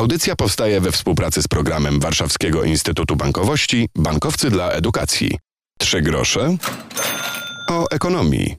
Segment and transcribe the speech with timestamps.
[0.00, 5.38] Audycja powstaje we współpracy z programem Warszawskiego Instytutu Bankowości Bankowcy dla Edukacji.
[5.78, 6.56] Trzy grosze
[7.70, 8.56] o ekonomii.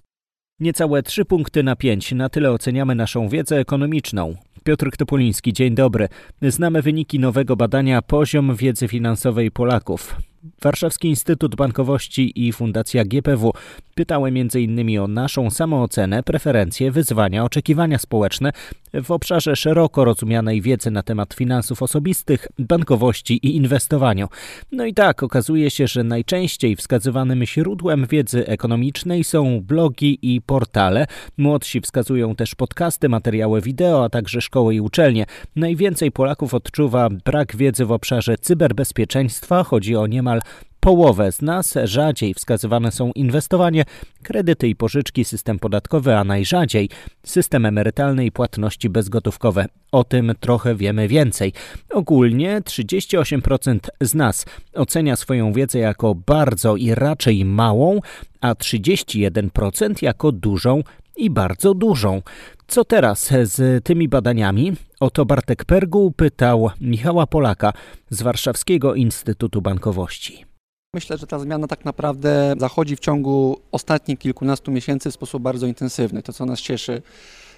[0.59, 2.12] Niecałe trzy punkty na pięć.
[2.12, 4.35] Na tyle oceniamy naszą wiedzę ekonomiczną.
[4.63, 6.07] Piotr Topoliński, dzień dobry.
[6.41, 10.16] Znamy wyniki nowego badania Poziom wiedzy finansowej Polaków.
[10.62, 13.54] Warszawski Instytut Bankowości i Fundacja GPW
[13.96, 15.00] pytały m.in.
[15.00, 18.52] o naszą samoocenę, preferencje, wyzwania, oczekiwania społeczne
[18.94, 24.27] w obszarze szeroko rozumianej wiedzy na temat finansów osobistych, bankowości i inwestowaniu.
[24.72, 31.08] No i tak, okazuje się, że najczęściej wskazywanym źródłem wiedzy ekonomicznej są blogi i portale.
[31.38, 35.26] Młodsi wskazują też podcasty, materiały wideo, a także szkoły i uczelnie.
[35.55, 39.63] Najwięcej Polaków odczuwa brak wiedzy w obszarze cyberbezpieczeństwa.
[39.63, 40.41] Chodzi o niemal niemal
[40.80, 43.85] połowę z nas rzadziej wskazywane są inwestowanie,
[44.23, 46.90] kredyty i pożyczki, system podatkowy, a najrzadziej
[47.26, 49.66] system emerytalny i płatności bezgotówkowe.
[49.91, 51.54] O tym trochę wiemy więcej.
[51.90, 57.99] Ogólnie 38% z nas ocenia swoją wiedzę jako bardzo i raczej małą,
[58.41, 60.84] a 31% jako dużą
[61.22, 62.22] i bardzo dużą.
[62.68, 64.74] Co teraz z tymi badaniami?
[65.00, 67.74] Oto Bartek Perguł pytał Michała Polaka
[68.09, 70.46] z Warszawskiego Instytutu Bankowości.
[70.94, 75.68] Myślę, że ta zmiana tak naprawdę zachodzi w ciągu ostatnich kilkunastu miesięcy w sposób bardzo
[75.68, 76.24] intensywny.
[76.24, 77.02] To, co nas cieszy,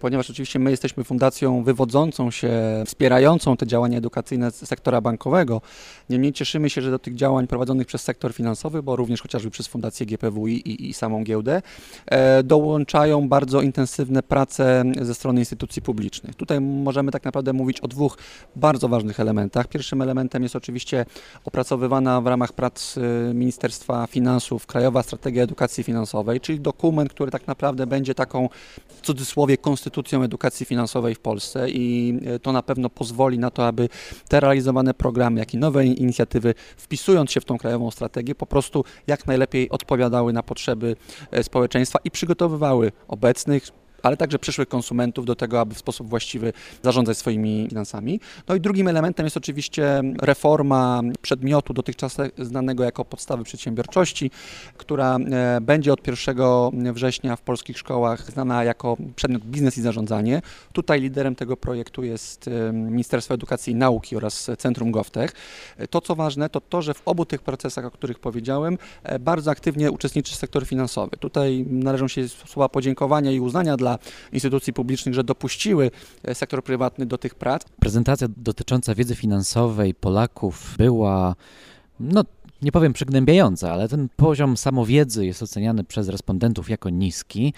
[0.03, 2.51] ponieważ oczywiście my jesteśmy fundacją wywodzącą się,
[2.85, 5.61] wspierającą te działania edukacyjne z sektora bankowego.
[6.09, 9.67] Niemniej cieszymy się, że do tych działań prowadzonych przez sektor finansowy, bo również chociażby przez
[9.67, 11.61] Fundację GPW i, i, samą giełdę,
[12.05, 16.35] e, dołączają bardzo intensywne prace ze strony instytucji publicznych.
[16.35, 18.17] Tutaj możemy tak naprawdę mówić o dwóch
[18.55, 19.67] bardzo ważnych elementach.
[19.67, 21.05] Pierwszym elementem jest oczywiście
[21.45, 27.47] opracowywana w ramach prac e, Ministerstwa Finansów Krajowa Strategia Edukacji Finansowej, czyli dokument, który tak
[27.47, 28.49] naprawdę będzie taką
[28.87, 33.51] w cudzysłowie konstytucją instytucją edukacji finansowej w Polsce i e, to na pewno pozwoli na
[33.51, 33.89] to, aby
[34.27, 38.83] te realizowane programy, jak i nowe inicjatywy, wpisując się w tą krajową strategię, po prostu
[39.07, 40.95] jak najlepiej odpowiadały na potrzeby
[41.31, 43.63] e, społeczeństwa i przygotowywały obecnych,
[44.03, 48.19] ale także przyszłych konsumentów do tego, aby w sposób właściwy zarządzać swoimi finansami.
[48.47, 54.31] No i drugim elementem jest oczywiście reforma przedmiotu dotychczas znanego jako podstawy przedsiębiorczości,
[54.77, 60.41] która e, będzie od 1 września w polskich szkołach znana jako przedmiot biznes i zarządzanie.
[60.73, 65.31] Tutaj liderem tego projektu jest e, Ministerstwo Edukacji i Nauki oraz Centrum GovTech.
[65.89, 69.51] To co ważne, to to, że w obu tych procesach, o których powiedziałem, e, bardzo
[69.51, 71.17] aktywnie uczestniczy sektor finansowy.
[71.17, 73.92] Tutaj należą się słowa podziękowania i uznania dla
[74.31, 75.91] instytucji publicznych, że dopuściły
[76.23, 77.63] e, sektor prywatny do tych prac.
[77.79, 81.35] Prezentacja dotycząca wiedzy finansowej Polaków była,
[81.99, 82.23] no
[82.61, 87.53] nie powiem przygnębiająca, ale ten poziom samowiedzy jest oceniany przez respondentów jako niski.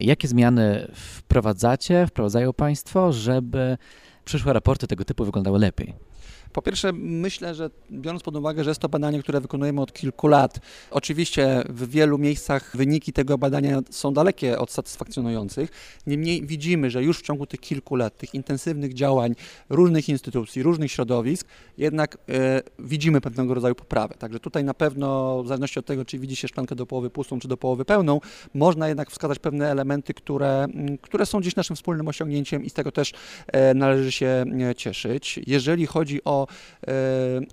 [0.00, 3.78] Jakie zmiany wprowadzacie, wprowadzają Państwo, żeby
[4.24, 6.07] przyszłe raporty tego typu wyglądały lepiej?
[6.52, 10.28] Po pierwsze, myślę, że biorąc pod uwagę, że jest to badanie, które wykonujemy od kilku
[10.28, 10.58] lat,
[10.90, 15.70] oczywiście w wielu miejscach wyniki tego badania są dalekie od satysfakcjonujących.
[16.06, 19.34] Niemniej widzimy, że już w ciągu tych kilku lat, tych intensywnych działań
[19.68, 21.46] różnych instytucji, różnych środowisk,
[21.78, 24.14] jednak e, widzimy pewnego rodzaju poprawę.
[24.18, 27.38] Także tutaj na pewno, w zależności od tego, czy widzi się szklankę do połowy pustą,
[27.38, 28.20] czy do połowy pełną,
[28.54, 30.66] można jednak wskazać pewne elementy, które,
[31.02, 33.12] które są gdzieś naszym wspólnym osiągnięciem i z tego też
[33.46, 35.40] e, należy się e, cieszyć.
[35.46, 36.37] Jeżeli chodzi o
[36.86, 36.92] E,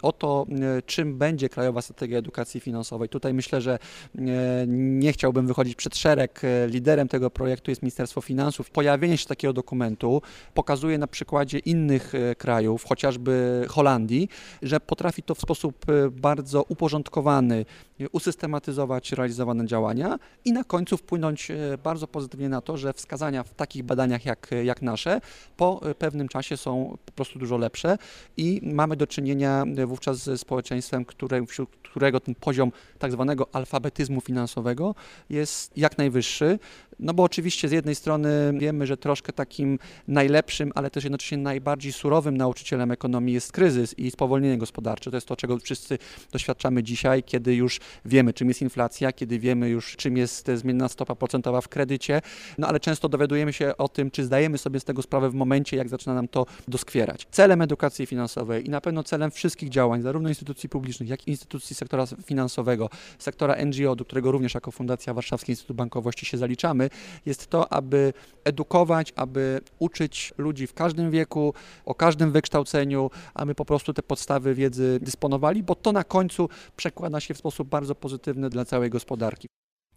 [0.02, 3.10] o, to, e, czym będzie Krajowa Strategia Edukacji Finansowej.
[3.10, 4.20] Tutaj myślę, że e,
[4.68, 6.42] nie chciałbym wychodzić przed szereg.
[6.68, 8.70] Liderem tego projektu jest Ministerstwo Finansów.
[8.70, 10.22] Pojawienie się takiego dokumentu
[10.54, 14.30] pokazuje na przykładzie innych krajów, chociażby Holandii,
[14.62, 17.66] że potrafi to w sposób bardzo uporządkowany
[18.12, 21.52] usystematyzować realizowane działania i na końcu wpłynąć
[21.84, 25.22] bardzo pozytywnie na to, że wskazania w takich badaniach jak, jak nasze
[25.58, 27.98] po pewnym czasie są po prostu dużo lepsze
[28.38, 34.22] i mamy do czynienia wówczas ze społeczeństwem, które, wśród którego ten poziom tak zwanego alfabetyzmu
[34.22, 34.96] finansowego
[35.30, 36.60] jest jak najwyższy.
[37.00, 41.94] No bo oczywiście z jednej strony wiemy, że troszkę takim najlepszym, ale też jednocześnie najbardziej
[41.94, 45.12] surowym nauczycielem ekonomii jest kryzys i spowolnienie gospodarcze.
[45.12, 45.98] To jest to, czego wszyscy
[46.32, 51.16] doświadczamy dzisiaj, kiedy już wiemy, czym jest inflacja, kiedy wiemy już, czym jest zmienna stopa
[51.16, 52.22] procentowa w kredycie,
[52.58, 55.78] no ale często dowiadujemy się o tym, czy zdajemy sobie z tego sprawę w momencie,
[55.78, 57.28] jak zaczyna nam to doskwierać.
[57.32, 61.76] Celem edukacji finansowej i na pewno celem wszystkich działań, zarówno instytucji publicznych, jak i instytucji
[61.76, 62.90] sektora finansowego,
[63.20, 66.85] sektora NGO, do którego również jako Fundacja Warszawski Instytut Bankowości się zaliczamy,
[67.26, 71.54] jest to, aby edukować, aby uczyć ludzi w każdym wieku,
[71.86, 77.20] o każdym wykształceniu, aby po prostu te podstawy wiedzy dysponowali, bo to na końcu przekłada
[77.20, 79.48] się w sposób bardzo pozytywny dla całej gospodarki.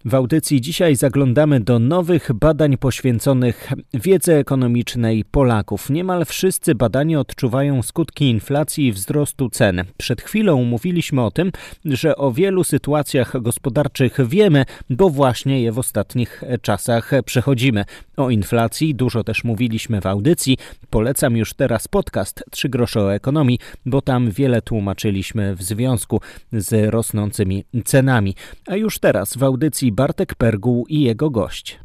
[0.05, 5.91] W audycji dzisiaj zaglądamy do nowych badań poświęconych wiedzy ekonomicznej Polaków.
[5.91, 9.85] Niemal wszyscy badani odczuwają skutki inflacji i wzrostu cen.
[9.97, 11.53] Przed chwilą mówiliśmy o tym,
[11.85, 17.85] że o wielu sytuacjach gospodarczych wiemy, bo właśnie je w ostatnich czasach przechodzimy.
[18.17, 20.57] O inflacji dużo też mówiliśmy w audycji.
[20.91, 26.21] Polecam już teraz podcast Trzy grosze o ekonomii, bo tam wiele tłumaczyliśmy w związku
[26.53, 28.35] z rosnącymi cenami.
[28.67, 31.81] A już teraz w audycji Bartek Perguł i jego gość.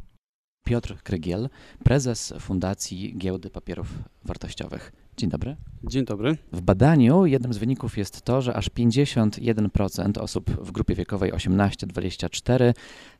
[0.66, 1.50] Piotr Krygiel,
[1.84, 3.88] prezes Fundacji Giełdy Papierów
[4.26, 4.92] Wartościowych.
[5.18, 5.56] Dzień dobry.
[5.84, 6.38] Dzień dobry.
[6.52, 12.74] W badaniu jednym z wyników jest to, że aż 51% osób w grupie wiekowej 18-24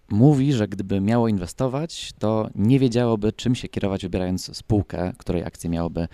[0.10, 5.70] mówi, że gdyby miało inwestować, to nie wiedziałoby, czym się kierować, wybierając spółkę, której akcje
[5.70, 6.08] miałoby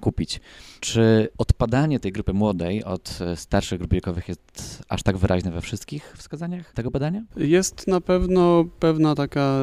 [0.00, 0.40] kupić.
[0.80, 6.14] Czy odpadanie tej grupy młodej od starszych grup wiekowych jest aż tak wyraźne we wszystkich
[6.16, 7.22] wskazaniach tego badania?
[7.36, 9.60] Jest na pewno pewna taka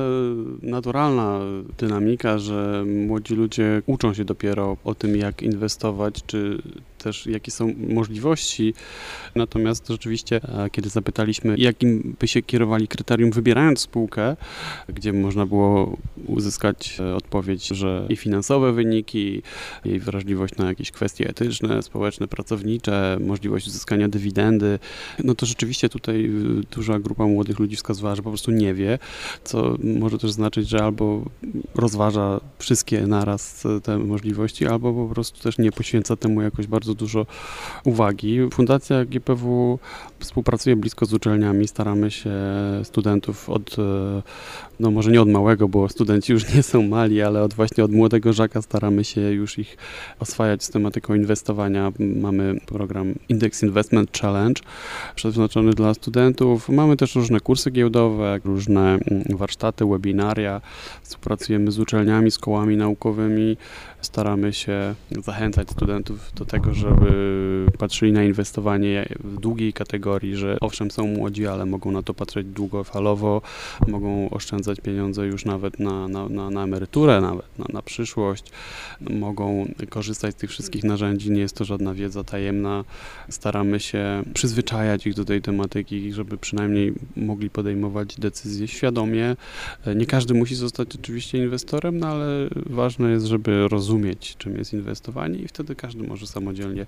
[0.62, 1.40] naturalna
[1.78, 6.62] dynamika, że młodzi ludzie uczą się dopiero o tym, jak inwestować, czy
[6.98, 8.74] też jakie są możliwości.
[9.36, 10.42] Natomiast rzeczywiście,
[10.72, 14.36] kiedy zapytaliśmy, jakim by się kierowali kryterium wybierając spółkę,
[14.90, 15.98] gdzie można było
[16.28, 19.42] uzyskać e, odpowiedź, że i finansowe wyniki,
[19.86, 20.21] i wrażliwość
[20.58, 24.80] na jakieś kwestie etyczne, społeczne, pracownicze, możliwość uzyskania dywidendy,
[25.24, 26.30] no to rzeczywiście tutaj e,
[26.76, 29.00] duża grupa młodych ludzi wskazywała, że po prostu nie wie,
[29.44, 31.26] co może też znaczyć, że albo
[31.76, 37.26] rozważa wszystkie naraz te możliwości, albo po prostu też nie poświęca temu jakoś bardzo dużo
[37.86, 38.40] uwagi.
[38.54, 39.80] Fundacja GPW
[40.20, 42.32] współpracuje blisko z uczelniami, staramy się
[42.84, 44.22] studentów od, e,
[44.80, 47.92] no może nie od małego, bo studenci już nie są mali, ale od właśnie od
[47.92, 49.78] młodego żaka staramy się już ich
[50.20, 51.92] oswajać z tematyką inwestowania.
[52.00, 54.62] Mamy program Index Investment Challenge
[55.16, 56.70] przeznaczony dla studentów.
[56.70, 60.62] Mamy też różne kursy giełdowe, różne mm, warsztaty, webinaria.
[61.04, 63.58] Współpracujemy z uczelniami, z kołami naukowymi.
[64.02, 67.12] Staramy się zachęcać studentów do tego, żeby
[67.78, 72.48] patrzyli na inwestowanie w długiej kategorii, że owszem są młodzi, ale mogą na to patrzeć
[72.48, 73.42] długofalowo,
[73.88, 78.52] mogą oszczędzać pieniądze już nawet na, na, na, na emeryturę, nawet na, na przyszłość,
[79.10, 79.66] mogą
[80.02, 82.84] korzystać z tych wszystkich narzędzi, nie jest to żadna wiedza tajemna.
[83.30, 89.36] Staramy się przyzwyczajać ich do tej tematyki, żeby przynajmniej mogli podejmować decyzje świadomie.
[89.96, 95.40] Nie każdy musi zostać oczywiście inwestorem, no ale ważne jest, żeby rozumieć, czym jest inwestowanie
[95.40, 96.86] i wtedy każdy może samodzielnie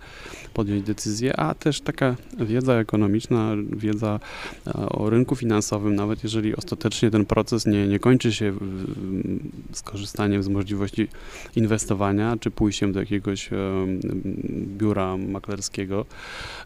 [0.54, 4.20] podjąć decyzję, a też taka wiedza ekonomiczna, wiedza
[4.68, 8.54] e, o rynku finansowym, nawet jeżeli ostatecznie ten proces nie, nie kończy się
[9.72, 11.08] skorzystaniem z możliwości
[11.56, 13.56] inwestowania, czy pójściem do jakiegoś e,
[14.78, 16.06] biura maklerskiego,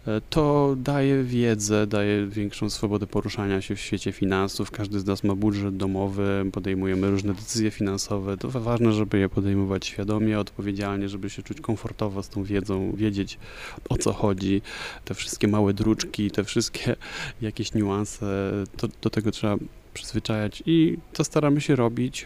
[0.07, 4.71] e, to daje wiedzę, daje większą swobodę poruszania się w świecie finansów.
[4.71, 8.37] Każdy z nas ma budżet domowy, podejmujemy różne decyzje finansowe.
[8.37, 13.37] To ważne, żeby je podejmować świadomie, odpowiedzialnie, żeby się czuć komfortowo z tą wiedzą, wiedzieć
[13.89, 14.61] o co chodzi.
[15.05, 16.95] Te wszystkie małe druczki, te wszystkie
[17.41, 19.57] jakieś niuanse, to, do tego trzeba
[19.93, 22.25] przyzwyczajać i to staramy się robić.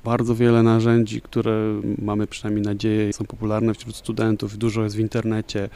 [0.00, 4.98] E, bardzo wiele narzędzi, które mamy przynajmniej nadzieję są popularne wśród studentów, dużo jest w
[4.98, 5.68] internecie.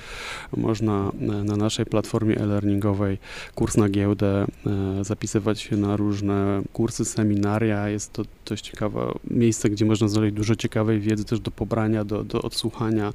[0.57, 3.19] Można na naszej platformie e-learningowej
[3.55, 7.89] kurs na giełdę e, zapisywać się na różne kursy, seminaria.
[7.89, 12.25] Jest to dość ciekawe miejsce, gdzie można znaleźć dużo ciekawej wiedzy też do pobrania, do,
[12.25, 13.13] do odsłuchania.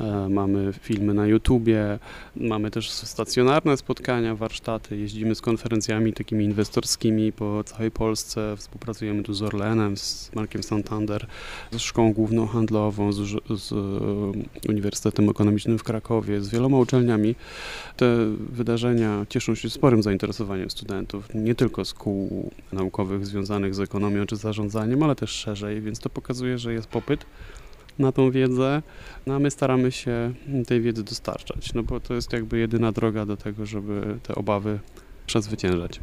[0.00, 1.98] E, mamy filmy na YouTubie,
[2.36, 9.34] mamy też stacjonarne spotkania, warsztaty, jeździmy z konferencjami takimi inwestorskimi po całej Polsce, współpracujemy tu
[9.34, 11.26] z Orlenem, z Markiem Santander,
[11.72, 13.18] z Szkołą Główną Handlową, z,
[13.50, 17.34] z e, Uniwersytetem Ekonomicznym w Krakowie, z wieloma uczelniami.
[17.96, 18.06] Te
[18.38, 24.36] wydarzenia cieszą się sporym zainteresowaniem studentów, nie tylko z kół naukowych związanych z ekonomią czy
[24.36, 27.26] zarządzaniem, ale też szerzej, więc to pokazuje, że jest popyt
[27.98, 28.82] na tą wiedzę,
[29.26, 30.32] no a my staramy się
[30.66, 34.78] tej wiedzy dostarczać, no bo to jest jakby jedyna droga do tego, żeby te obawy
[35.26, 36.00] przezwyciężać.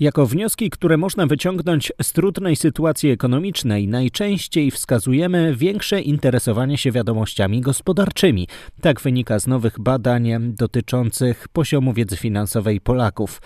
[0.00, 7.60] Jako wnioski, które można wyciągnąć z trudnej sytuacji ekonomicznej, najczęściej wskazujemy większe interesowanie się wiadomościami
[7.60, 8.48] gospodarczymi.
[8.80, 13.42] Tak wynika z nowych badań dotyczących poziomu wiedzy finansowej Polaków.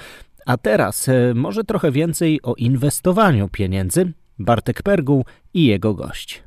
[0.47, 4.13] A teraz e, może trochę więcej o inwestowaniu pieniędzy.
[4.39, 6.43] Bartek Perguł i jego gość.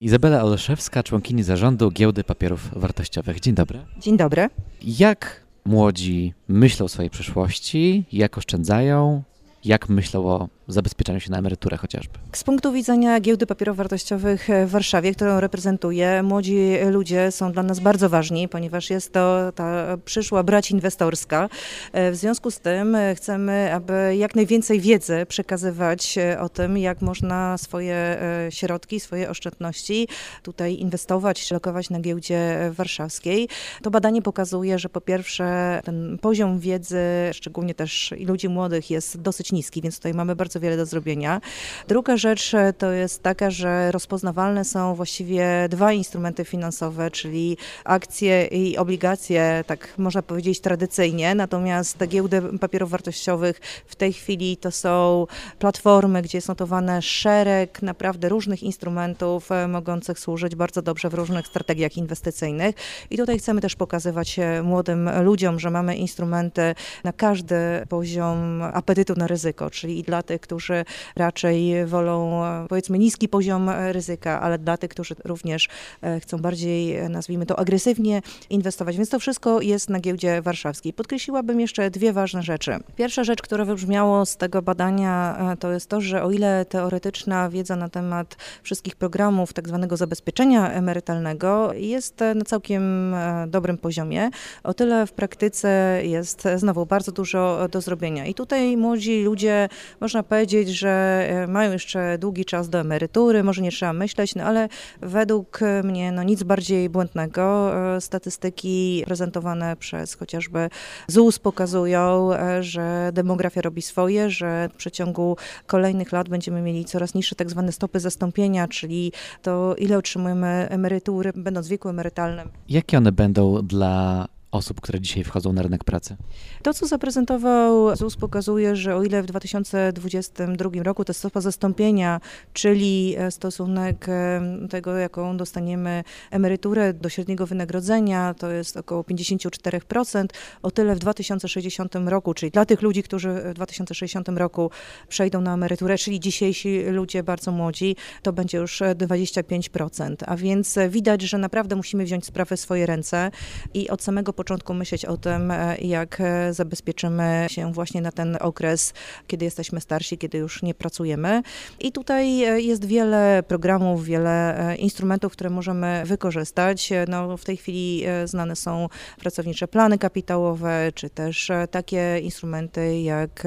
[0.00, 3.40] Izabela Oleszewska, członkini zarządu Giełdy Papierów Wartościowych.
[3.40, 3.78] Dzień dobry.
[4.00, 4.48] Dzień dobry.
[4.82, 9.22] Jak młodzi myślą o swojej przyszłości, jak oszczędzają,
[9.64, 12.18] jak myślą o zabezpieczaniu się na emeryturę chociażby?
[12.32, 16.58] Z punktu widzenia giełdy papierów wartościowych w Warszawie, którą reprezentuję, młodzi
[16.90, 21.48] ludzie są dla nas bardzo ważni, ponieważ jest to ta przyszła brać inwestorska.
[21.92, 28.18] W związku z tym chcemy, aby jak najwięcej wiedzy przekazywać o tym, jak można swoje
[28.50, 30.08] środki, swoje oszczędności
[30.42, 33.48] tutaj inwestować, lokować na giełdzie warszawskiej.
[33.82, 36.98] To badanie pokazuje, że po pierwsze ten poziom wiedzy,
[37.32, 41.40] szczególnie też ludzi młodych jest dosyć niski, więc tutaj mamy bardzo wiele do zrobienia.
[41.88, 48.76] Druga rzecz to jest taka, że rozpoznawalne są właściwie dwa instrumenty finansowe, czyli akcje i
[48.76, 55.26] obligacje, tak można powiedzieć tradycyjnie, natomiast giełdy papierów wartościowych w tej chwili to są
[55.58, 61.46] platformy, gdzie jest notowane szereg naprawdę różnych instrumentów e, mogących służyć bardzo dobrze w różnych
[61.46, 62.74] strategiach inwestycyjnych.
[63.10, 66.74] I tutaj chcemy też pokazywać e, młodym ludziom, że mamy instrumenty
[67.04, 67.56] na każdy
[67.88, 70.84] poziom apetytu na ryzyko, czyli i dla tych, którzy
[71.16, 75.68] raczej wolą powiedzmy niski poziom ryzyka, ale dla tych, którzy również
[76.02, 78.96] e, chcą bardziej, nazwijmy to, agresywnie inwestować.
[78.96, 80.92] Więc to wszystko jest na giełdzie warszawskiej.
[80.92, 82.76] Podkreśliłabym jeszcze dwie ważne rzeczy.
[82.96, 87.48] Pierwsza rzecz, która wybrzmiało z tego badania, e, to jest to, że o ile teoretyczna
[87.50, 93.14] wiedza na temat wszystkich programów tak zwanego zabezpieczenia emerytalnego jest na całkiem
[93.46, 94.30] dobrym poziomie,
[94.64, 98.26] o tyle w praktyce jest znowu bardzo dużo do zrobienia.
[98.26, 99.68] I tutaj młodzi ludzie,
[100.00, 100.37] można powiedzieć,
[100.68, 104.68] że e, mają jeszcze długi czas do emerytury, może nie trzeba myśleć, no ale
[105.00, 107.72] według mnie no nic bardziej błędnego.
[107.96, 110.70] E, statystyki prezentowane przez chociażby
[111.08, 117.14] ZUS pokazują, e, że demografia robi swoje, że w przeciągu kolejnych lat będziemy mieli coraz
[117.14, 122.48] niższe tak zwane stopy zastąpienia, czyli to ile otrzymujemy emerytury, będąc w wieku emerytalnym.
[122.68, 126.16] Jakie one będą dla osób, które dzisiaj wchodzą na rynek pracy?
[126.62, 132.20] To, co zaprezentował ZUS, pokazuje, że o ile w 2022 roku ta stopa zastąpienia,
[132.52, 134.40] czyli e, stosunek e,
[134.70, 140.26] tego, jaką dostaniemy emeryturę do średniego wynagrodzenia, to jest około 54%,
[140.62, 144.70] o tyle w 2060 roku, czyli dla tych ludzi, którzy w 2060 roku
[145.08, 150.14] przejdą na emeryturę, czyli dzisiejsi ludzie bardzo młodzi, to będzie już 25%.
[150.26, 153.30] A więc widać, że naprawdę musimy wziąć sprawę w swoje ręce
[153.74, 158.36] i od samego początku myśleć o tym, e, jak e, zabezpieczymy się właśnie na ten
[158.40, 158.94] okres,
[159.26, 161.42] kiedy jesteśmy starsi, kiedy już nie pracujemy.
[161.80, 166.90] I tutaj e, jest wiele programów, wiele instrumentów, które możemy wykorzystać.
[167.08, 168.88] No, w tej chwili znane są
[169.20, 173.44] pracownicze plany kapitałowe, czy też takie instrumenty jak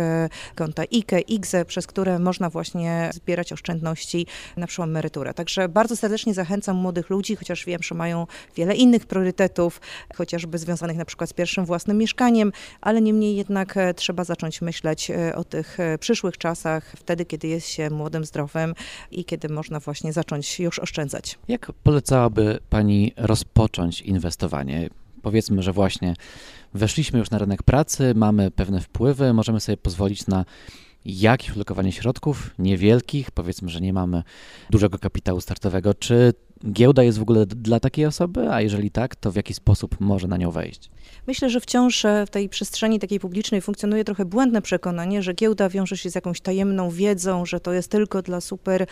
[0.56, 5.34] konta IKE, IGZE, przez które można właśnie zbierać oszczędności na przyszłą emeryturę.
[5.34, 9.82] Także bardzo serdecznie zachęcam młodych ludzi, chociaż wiem, że mają wiele innych priorytetów,
[10.16, 14.62] chociażby związanych związanych na przykład z pierwszym własnym mieszkaniem, ale niemniej jednak e, trzeba zacząć
[14.62, 18.74] myśleć e, o tych e, przyszłych czasach, wtedy, kiedy jest się młodym, zdrowym
[19.12, 21.40] i kiedy można właśnie zacząć już oszczędzać.
[21.48, 24.90] Jak polecałaby Pani rozpocząć inwestowanie?
[25.22, 26.14] Powiedzmy, że właśnie
[26.74, 30.46] weszliśmy już na rynek pracy, mamy pewne wpływy, możemy sobie pozwolić na
[31.06, 34.24] jakieś lokowanie środków niewielkich, powiedzmy, że nie mamy
[34.70, 35.94] dużego kapitału startowego.
[35.94, 36.34] Czy
[36.66, 40.28] giełda jest w ogóle dla takiej osoby, a jeżeli tak, to w jaki sposób może
[40.28, 40.90] na nią wejść?
[41.28, 45.70] Myślę, że wciąż e, w tej przestrzeni takiej publicznej funkcjonuje trochę błędne przekonanie, że giełda
[45.70, 48.88] wiąże się z jakąś tajemną wiedzą, że to jest tylko dla super e,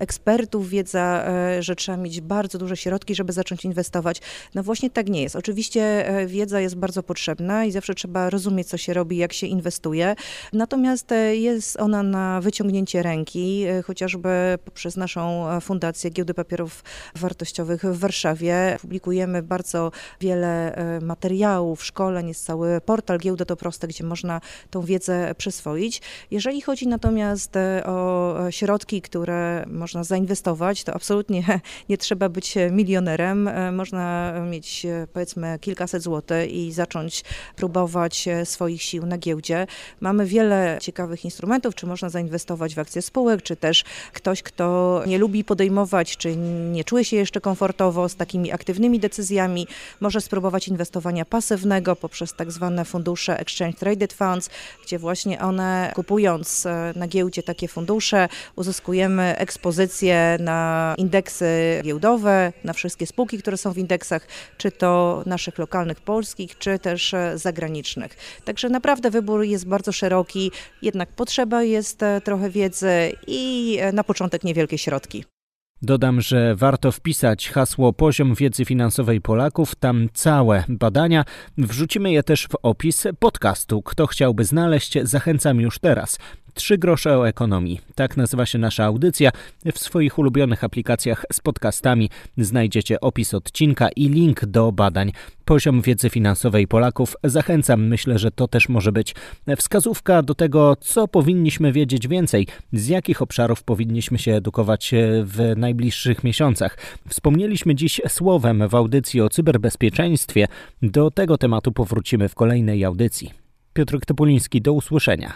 [0.00, 4.20] ekspertów wiedza, e, że trzeba mieć bardzo duże środki, żeby zacząć inwestować.
[4.54, 5.36] No właśnie tak nie jest.
[5.36, 10.14] Oczywiście wiedza jest bardzo potrzebna i zawsze trzeba rozumieć, co się robi, jak się inwestuje.
[10.52, 16.84] Natomiast jest ona na wyciągnięcie ręki, chociażby poprzez naszą fundację Giełdy Papierów
[17.14, 18.76] Wartościowych w Warszawie.
[18.80, 24.40] Publikujemy bardzo wiele materiałów, materiałów, szkoleń, jest cały portal Giełda to Proste, gdzie można
[24.70, 26.02] tą wiedzę przyswoić.
[26.30, 33.48] Jeżeli chodzi natomiast e, o środki, które można zainwestować, to absolutnie nie trzeba być milionerem.
[33.48, 37.24] E, można mieć e, powiedzmy kilkaset złotych i zacząć
[37.56, 39.66] próbować swoich sił na giełdzie.
[40.00, 45.18] Mamy wiele ciekawych instrumentów, czy można zainwestować w akcje spółek, czy też ktoś, kto nie
[45.18, 46.36] lubi podejmować, czy
[46.72, 49.66] nie czuje się jeszcze komfortowo z takimi aktywnymi decyzjami,
[50.00, 54.50] może spróbować inwestowania pasywnego poprzez tak zwane fundusze Exchange Traded Funds,
[54.84, 62.72] gdzie właśnie one kupując e, na giełdzie takie fundusze uzyskujemy ekspozycję na indeksy giełdowe, na
[62.72, 64.26] wszystkie spółki, które są w indeksach,
[64.58, 68.16] czy to naszych lokalnych polskich, czy też e, zagranicznych.
[68.44, 70.50] Także naprawdę wybór jest bardzo szeroki,
[70.82, 75.37] jednak potrzeba jest e, trochę wiedzy i na początek niewielkie środki.
[75.82, 81.24] Dodam, że warto wpisać hasło poziom wiedzy finansowej Polaków, tam całe badania.
[81.58, 83.82] Wrzucimy je też w opis podcastu.
[83.82, 86.18] Kto chciałby znaleźć, zachęcam już teraz.
[86.54, 87.80] Trzy grosze o ekonomii.
[87.94, 89.30] Tak nazywa się nasza audycja.
[89.72, 95.12] W swoich ulubionych aplikacjach z podcastami znajdziecie opis odcinka i link do badań.
[95.44, 97.86] Poziom wiedzy finansowej Polaków zachęcam.
[97.86, 99.14] Myślę, że to też może być
[99.56, 104.94] wskazówka do tego, co powinniśmy wiedzieć więcej, z jakich obszarów powinniśmy się edukować
[105.24, 106.76] w najbliższych miesiącach.
[107.08, 110.46] Wspomnieliśmy dziś słowem w audycji o cyberbezpieczeństwie.
[110.82, 113.32] Do tego tematu powrócimy w kolejnej audycji.
[113.72, 115.32] Piotr Topuliński, do usłyszenia.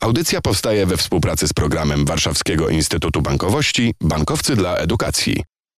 [0.00, 5.42] Audycja powstaje we współpracy z programem Warszawskiego Instytutu Bankowości Bankowcy dla Edukacji.